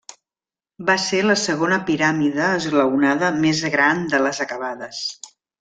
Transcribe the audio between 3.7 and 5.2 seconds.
gran de les acabades.